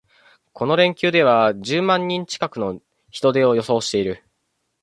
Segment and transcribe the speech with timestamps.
[0.53, 4.23] この連休では十万人近くの人出を予想している